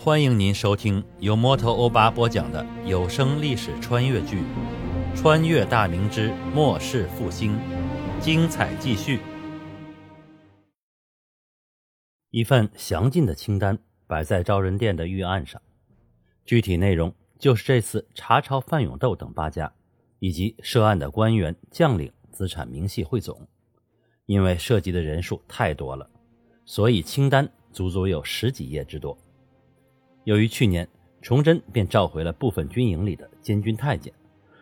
[0.00, 4.36] 欢迎您收听由摩托欧巴播讲的有声历史穿越剧
[5.16, 7.52] 《穿越大明之末世复兴》，
[8.20, 9.18] 精彩继续。
[12.30, 13.76] 一份详尽的清单
[14.06, 15.60] 摆在昭仁殿的御案上，
[16.44, 19.72] 具体内容就是这次查抄范永斗等八家
[20.20, 23.48] 以及涉案的官员将领资产明细汇总。
[24.26, 26.08] 因为涉及的人数太多了，
[26.64, 29.18] 所以清单足足有十几页之多。
[30.28, 30.86] 由于去年
[31.22, 34.12] 崇祯便召回了部分军营里的监军太监，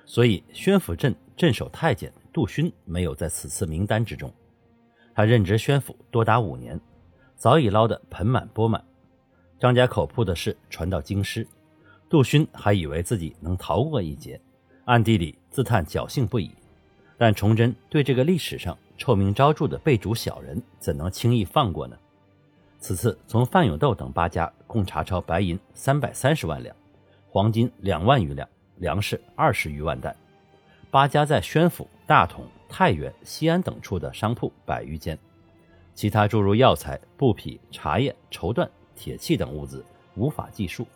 [0.05, 4.33] 所以宣府镇镇守太监杜勋没有在此次名单之中。
[5.12, 6.80] 他任职宣府多达五年，
[7.34, 8.80] 早已捞得盆满钵满。
[9.59, 11.45] 张家口铺的事传到京师，
[12.09, 14.41] 杜勋还以为自己能逃过一劫，
[14.84, 16.48] 暗地里自叹侥幸不已。
[17.19, 21.98] 但崇祯对这个历史上臭名昭著的被逐小人，怎能轻易放过呢？
[22.79, 26.75] 此次从范永斗等八家共查抄白银三百三十万两，
[27.28, 30.14] 黄金两万余两，粮食二十余万担。
[30.91, 35.19] 八家在宣府、大同、太原、西安等处的商铺百余间，
[35.95, 39.84] 其他诸如药材、布匹、茶叶、绸缎、铁器等物资
[40.15, 40.87] 无法计数。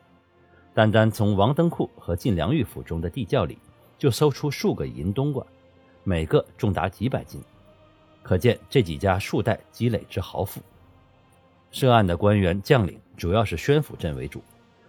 [0.73, 3.59] 单单从王登库和晋良玉府中的地窖里，
[3.99, 5.45] 就搜出数个银冬瓜，
[6.05, 7.43] 每个重达几百斤，
[8.23, 10.61] 可见这几家数代积累之豪富。
[11.71, 14.43] 涉案的官员将领主要是宣府镇为主，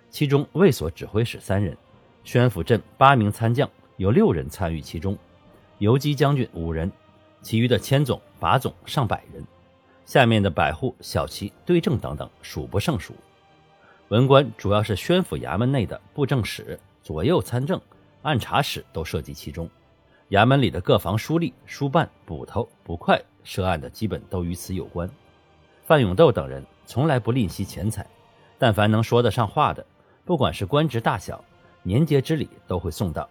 [0.09, 1.77] 其中卫所指挥使三人，
[2.23, 5.17] 宣府镇八名参将有六人参与其中，
[5.77, 6.91] 游击将军五人，
[7.41, 9.45] 其余的千总、把总上百人，
[10.05, 13.13] 下面的百户、小旗、对正等等数不胜数。
[14.09, 17.79] 文官主要是宣府衙门内的布政使、左右参政、
[18.23, 19.69] 按察使都涉及其中，
[20.31, 25.09] 衙门里的各房书吏、书办、捕头、捕快涉案的基本都与此有关。
[25.91, 28.07] 范永斗等人从来不吝惜钱财，
[28.57, 29.85] 但凡能说得上话的，
[30.23, 31.43] 不管是官职大小，
[31.83, 33.29] 年节之礼都会送到。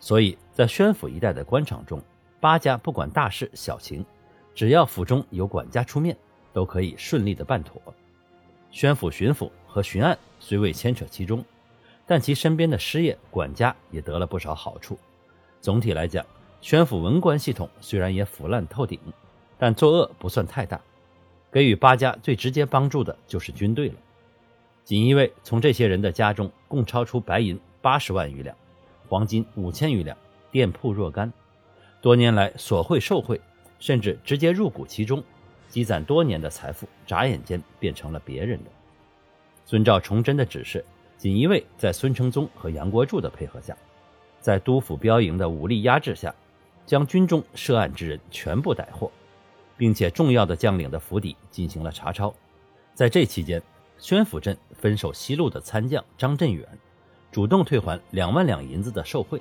[0.00, 2.02] 所以在宣府一带的官场中，
[2.40, 4.04] 八家不管大事小情，
[4.52, 6.18] 只要府中有管家出面，
[6.52, 7.80] 都可以顺利的办妥。
[8.72, 11.44] 宣府巡抚和巡案虽未牵扯其中，
[12.04, 14.98] 但其身边的师爷、管家也得了不少好处。
[15.60, 16.26] 总体来讲，
[16.60, 18.98] 宣府文官系统虽然也腐烂透顶，
[19.56, 20.80] 但作恶不算太大。
[21.52, 23.94] 给予八家最直接帮助的就是军队了。
[24.82, 28.56] 锦衣卫从这些人的家中共抄出白银八十万余两，
[29.06, 30.16] 黄金五千余两，
[30.50, 31.30] 店铺若干。
[32.00, 33.40] 多年来索贿受贿，
[33.78, 35.22] 甚至直接入股其中，
[35.68, 38.70] 积攒多年的财富，眨眼间变成了别人的。
[39.64, 40.84] 遵照崇祯的指示，
[41.16, 43.76] 锦衣卫在孙承宗和杨国柱的配合下，
[44.40, 46.34] 在督府标营的武力压制下，
[46.86, 49.12] 将军中涉案之人全部逮获。
[49.76, 52.32] 并且重要的将领的府邸进行了查抄，
[52.94, 53.62] 在这期间，
[53.98, 56.66] 宣府镇分守西路的参将张振远
[57.30, 59.40] 主动退还两万两银子的受贿，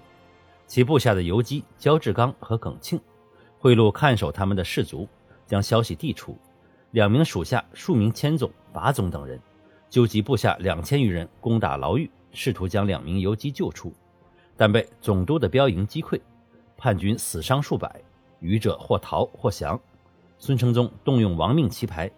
[0.66, 3.00] 其部下的游击焦志刚和耿庆
[3.60, 5.08] 贿赂看守他们的士卒，
[5.46, 6.38] 将消息递出，
[6.92, 9.40] 两名属下数名千总、把总等人
[9.90, 13.94] 纠集部下两千余人攻打牢狱，试图将两名游击救出，
[14.56, 16.20] 但被总督的标营击溃，
[16.78, 18.02] 叛军死伤数百，
[18.40, 19.80] 余者或逃或降。
[20.42, 22.10] 孙承宗动用亡命棋牌，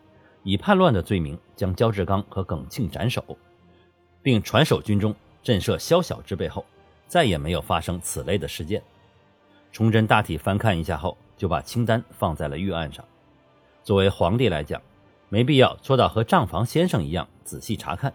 [0.43, 3.37] 以叛乱的罪名将焦志刚和耿庆斩首，
[4.21, 5.13] 并传首军中
[5.43, 6.65] 震慑宵小之辈后，
[7.05, 8.81] 再也没有发生此类的事件。
[9.73, 13.03] 崇祯大体翻看一下后，就把清单放在了御案上。
[13.83, 14.81] 作为皇帝来讲，
[15.27, 18.13] 没必要做到和账房先生一样仔细查看。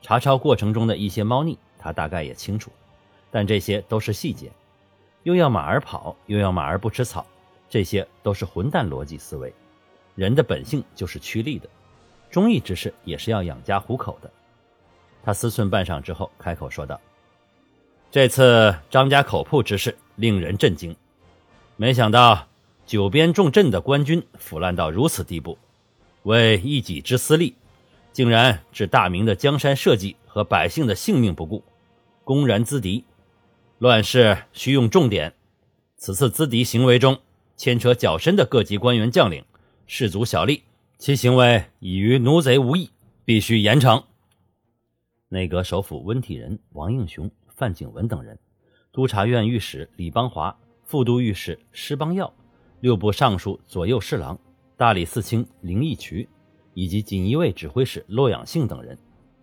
[0.00, 2.70] 查抄过程中的一些猫腻，他大概也清楚，
[3.30, 4.50] 但这些都是细节。
[5.24, 7.26] 又要马儿跑，又要马儿不吃草。
[7.68, 9.52] 这些都是混蛋逻辑思维，
[10.14, 11.68] 人的本性就是趋利的，
[12.30, 14.30] 忠义之士也是要养家糊口的。
[15.24, 17.00] 他思忖半晌之后，开口说道
[18.12, 20.94] ：“这次张家口铺之事令人震惊，
[21.76, 22.46] 没想到
[22.86, 25.58] 九边重镇的官军腐烂到如此地步，
[26.22, 27.56] 为一己之私利，
[28.12, 31.64] 竟然置大明的江山社稷和百姓的性命不顾，
[32.22, 33.04] 公然资敌。
[33.78, 35.34] 乱世需用重点，
[35.96, 37.18] 此次资敌行为中。”
[37.56, 39.44] 牵扯较深的各级官员将领、
[39.86, 40.60] 士卒小吏，
[40.98, 42.90] 其行为已与奴贼无异，
[43.24, 44.04] 必须严惩。
[45.28, 48.38] 内阁首辅温体仁、王应雄、范景文等人，
[48.92, 52.32] 督察院御史李邦华、副都御史施邦耀、
[52.80, 54.38] 六部尚书左右侍郎、
[54.76, 56.28] 大理寺卿林义渠，
[56.74, 58.96] 以及锦衣卫指挥使骆养性等人，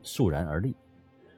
[0.04, 0.76] 肃然而立。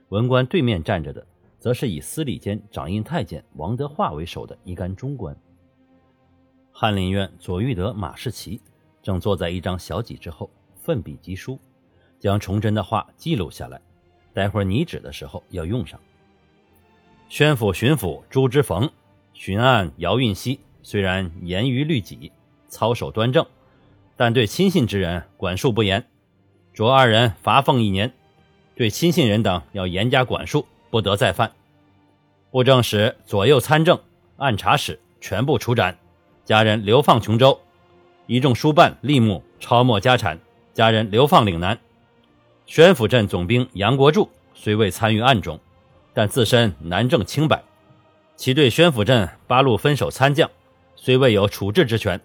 [0.09, 1.25] 文官对面站着的，
[1.57, 5.35] 则是以司礼监掌印太监王德化为首的一干中官。
[6.77, 8.59] 翰林院左玉德马士奇
[9.01, 11.57] 正坐在一张小几之后，奋笔疾书，
[12.19, 13.79] 将崇祯的话记录下来，
[14.33, 15.97] 待会儿拟旨的时候要用上。
[17.29, 18.91] 宣府巡抚朱之冯、
[19.33, 22.29] 巡按姚运熙虽然严于律己，
[22.67, 23.45] 操守端正，
[24.17, 26.05] 但对亲信之人管束不严，
[26.73, 28.11] 着二人罚俸一年。
[28.75, 31.53] 对亲信人等要严加管束，不得再犯。
[32.51, 33.97] 布政使、左右参政、
[34.35, 35.97] 按察使全部处斩，
[36.45, 37.59] 家人流放琼州。
[38.27, 40.39] 一众书办吏目抄没家产，
[40.73, 41.77] 家人流放岭南。
[42.67, 45.59] 宣府镇总兵杨国柱虽未参与案中，
[46.13, 47.63] 但自身难证清白。
[48.35, 50.49] 其对宣府镇八路分守参将，
[50.95, 52.21] 虽未有处置之权，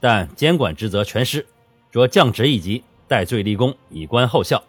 [0.00, 1.46] 但监管职责全失，
[1.90, 4.62] 着降职一级，戴罪立功，以观后效。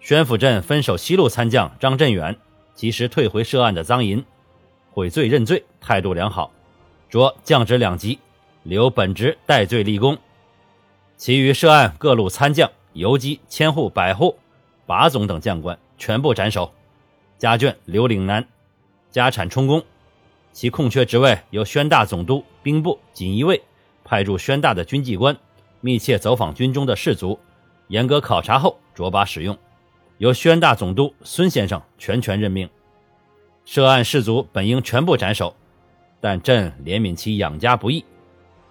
[0.00, 2.36] 宣府镇分守西路参将张振远
[2.74, 4.24] 及时退回涉案的赃银，
[4.90, 6.52] 悔罪认罪，态度良好，
[7.08, 8.18] 着降职两级，
[8.62, 10.18] 留本职戴罪立功。
[11.16, 14.36] 其余涉案各路参将、游击、千户、百户、
[14.86, 16.72] 把总等将官全部斩首，
[17.38, 18.46] 家眷留岭南，
[19.10, 19.82] 家产充公。
[20.52, 23.62] 其空缺职位由宣大总督兵部锦衣卫
[24.04, 25.36] 派驻宣大的军机关，
[25.80, 27.38] 密切走访军中的士卒，
[27.88, 29.56] 严格考察后着拔使用。
[30.18, 32.70] 由宣大总督孙先生全权任命，
[33.66, 35.54] 涉案士卒本应全部斩首，
[36.26, 38.04] 但朕怜悯其养家不易，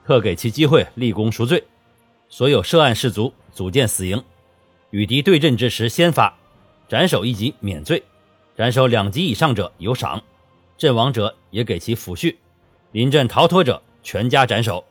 [0.06, 1.64] 特给其机会立功赎罪。
[2.28, 4.22] 所有涉案士卒组建死营，
[4.90, 6.38] 与敌对阵之时先发，
[6.90, 8.04] 斩首一级免罪，
[8.58, 10.22] 斩首两级以上者有赏，
[10.78, 12.36] 阵亡者也给其抚恤，
[12.92, 14.84] 临阵逃脱者全家斩首。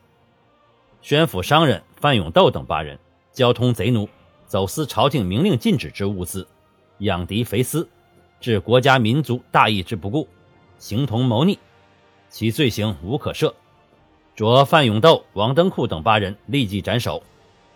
[1.03, 2.97] 宣府商人范永斗等八人，
[3.31, 4.09] 交通贼奴。
[4.47, 6.47] 走私朝廷明令禁止之物资，
[6.97, 7.87] 养敌肥私，
[8.39, 10.27] 置国家民族大义之不顾，
[10.79, 11.59] 形同谋逆，
[12.35, 13.53] 其罪行无可赦。
[14.35, 17.23] 着范永斗、王登库等八人立即斩首，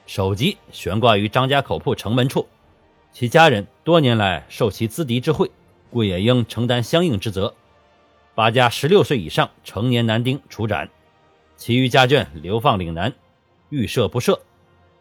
[0.06, 2.45] 首级悬挂于张家口铺城门处。
[3.13, 5.50] 其家人多年来受其资敌之惠，
[5.89, 7.56] 故也应承担相应之责。
[8.35, 10.89] 八家十六岁以上成年男丁处斩，
[11.56, 13.13] 其余家眷流放岭南，
[13.69, 14.38] 欲赦不赦。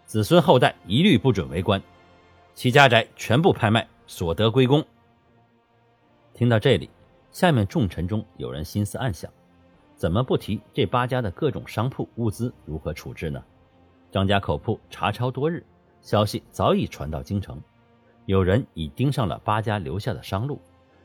[0.06, 1.82] 子孙后代一律不准为官，
[2.54, 4.86] 其家宅全部拍卖，所得归公。
[6.32, 6.88] 听到这里，
[7.32, 9.28] 下面众臣中有人心思暗想：
[9.98, 13.42] 怎么不提这八家的各种商铺物资如何处置呢？
[14.12, 15.66] 张家口铺查抄多日，
[16.00, 17.60] 消息早已传到京城，
[18.24, 20.60] 有人已盯上了八家留下的商路，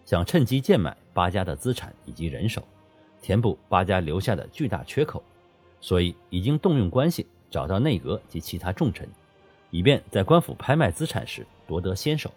[0.06, 2.62] 想趁机贱买八家的资产以及人手，
[3.20, 5.24] 填补八家留下的巨大缺口，
[5.82, 7.26] 所以已经动用关系。
[7.50, 9.08] 找到内阁及其他重臣，
[9.70, 12.32] 以便在官府拍卖资产时夺得先手。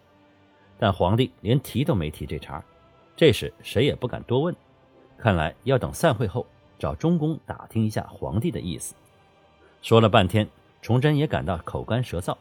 [0.78, 2.62] 但皇帝连提都没提这茬，
[3.14, 4.54] 这时谁也不敢多问。
[5.18, 6.46] 看来要等散会后
[6.78, 8.94] 找中宫打听一下皇帝的意思。
[9.82, 10.48] 说了半天，
[10.82, 12.36] 崇祯也感到口干舌燥，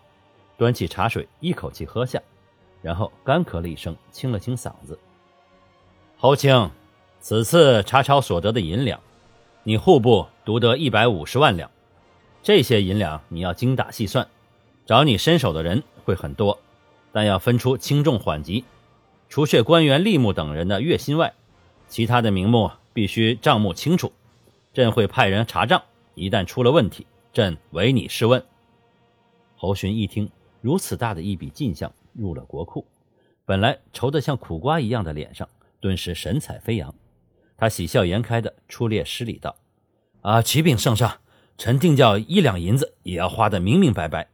[0.57, 2.21] 端起茶水一口气喝下，
[2.81, 4.97] 然后干咳了一声，清了清嗓子
[6.17, 6.69] ：“侯卿，
[7.19, 8.99] 此次查抄所得的银两，
[9.63, 11.69] 你户部独得一百五十万两。”
[12.43, 14.27] 这些银两你要精打细算，
[14.85, 16.59] 找你伸手的人会很多，
[17.11, 18.63] 但要分出轻重缓急。
[19.29, 21.33] 除却官员吏目等人的月薪外，
[21.87, 24.11] 其他的名目必须账目清楚。
[24.73, 25.81] 朕会派人查账，
[26.15, 28.43] 一旦出了问题，朕唯你是问。
[29.55, 30.29] 侯勋一听，
[30.61, 32.85] 如此大的一笔进项入了国库，
[33.45, 35.47] 本来愁得像苦瓜一样的脸上，
[35.79, 36.93] 顿时神采飞扬。
[37.57, 39.55] 他喜笑颜开的出列施礼道
[40.21, 41.19] ：“啊，启禀圣上。”
[41.57, 44.27] 臣定叫一两银子也要花得明明白白，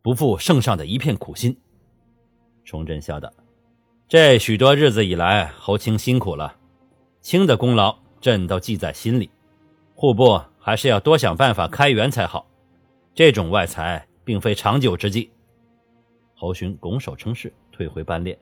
[0.00, 1.58] 不负圣上的一片苦心。
[2.64, 3.32] 崇祯笑道
[4.08, 6.54] ：“这许多日子以来，侯卿辛苦了，
[7.28, 9.28] 卿的功劳朕都记在心里。
[9.94, 12.46] 户部还是要多想办法开源才好，
[13.14, 15.30] 这种外财并非长久之计。”
[16.34, 18.38] 侯勋拱手称是，退回班列，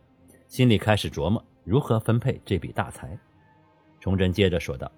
[0.46, 3.18] 心里开始琢磨如何分配这笔大财。
[3.98, 4.88] 崇祯接着说道：“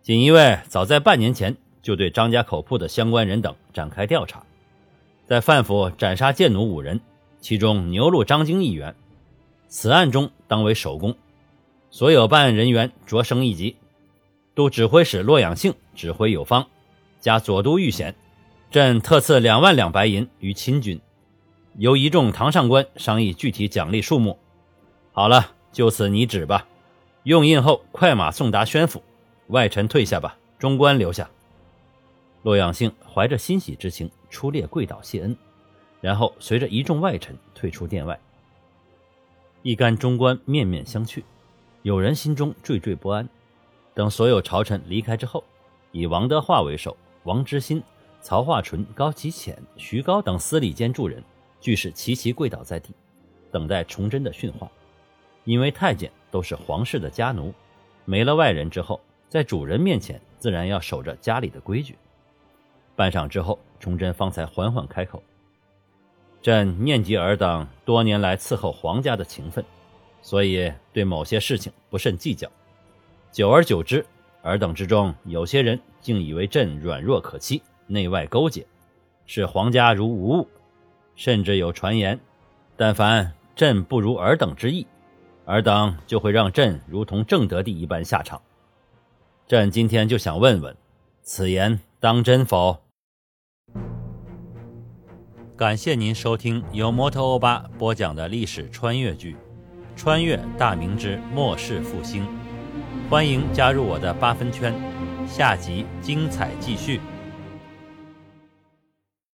[0.00, 1.54] 锦衣卫早在半年前。”
[1.84, 4.42] 就对张家口铺的相关人等展开调查，
[5.26, 6.98] 在范府斩杀贱奴五人，
[7.40, 8.96] 其中牛录张京一员，
[9.68, 11.14] 此案中当为首功。
[11.94, 13.76] 所有办案人员擢升一级，
[14.52, 16.66] 都指挥使洛阳庆指挥有方，
[17.20, 18.16] 加左都御衔。
[18.68, 21.00] 朕特赐两万两白银于秦军，
[21.76, 24.36] 由一众堂上官商议具体奖励数目。
[25.12, 26.66] 好了，就此拟旨吧。
[27.22, 29.00] 用印后快马送达宣府，
[29.46, 31.30] 外臣退下吧，中官留下。
[32.42, 35.36] 洛阳兴怀着欣喜之情出列跪倒谢恩，
[36.00, 38.18] 然后随着一众外臣退出殿外。
[39.62, 41.22] 一干中官面面相觑，
[41.84, 43.28] 有人心中惴惴不安。
[43.92, 45.44] 等所有朝臣离开之后，
[45.92, 47.82] 以王德化为首，王之新、
[48.22, 51.22] 曹化淳、高启潜、徐高等司礼监助人，
[51.60, 52.94] 俱是齐齐跪倒在地，
[53.50, 54.66] 等待崇祯的训话。
[55.44, 57.52] 因为太监都是皇室的家奴，
[58.06, 58.98] 没了外人之后，
[59.28, 61.98] 在主人面前自然要守着家里的规矩。
[62.96, 65.22] 半晌之后，崇祯方才缓缓开口
[66.40, 69.62] ：“朕念及尔等多年来伺候皇家的情分，
[70.24, 72.50] 所以对某些事情不甚计较。
[73.30, 74.04] 久而久之，
[74.42, 78.66] 尔等之中有些人竟以为朕软弱可欺，内外勾结，
[79.26, 80.48] 视皇家如无物。
[81.14, 82.18] 甚至有传言，
[82.74, 84.86] 但凡朕不如尔等之意。”
[85.44, 88.40] 尔等就会让朕如同正德帝一般下场。
[89.46, 90.74] 朕今天就想问问，
[91.20, 92.78] 此言当真否？
[95.54, 99.34] 感谢您收听由摩托欧巴播讲的历史穿越剧
[99.96, 102.22] 《穿越大明之末世复兴》，
[103.10, 104.74] 欢迎加入我的八分圈，
[105.26, 107.00] 下集精彩继续。